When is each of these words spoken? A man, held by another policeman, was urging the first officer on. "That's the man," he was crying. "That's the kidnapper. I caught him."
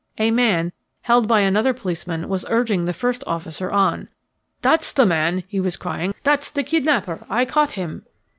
A 0.17 0.31
man, 0.31 0.71
held 1.03 1.27
by 1.27 1.41
another 1.41 1.75
policeman, 1.75 2.27
was 2.27 2.43
urging 2.49 2.85
the 2.85 2.91
first 2.91 3.23
officer 3.27 3.69
on. 3.71 4.07
"That's 4.63 4.93
the 4.93 5.05
man," 5.05 5.43
he 5.47 5.59
was 5.59 5.77
crying. 5.77 6.15
"That's 6.23 6.49
the 6.49 6.63
kidnapper. 6.63 7.23
I 7.29 7.45
caught 7.45 7.73
him." 7.73 8.07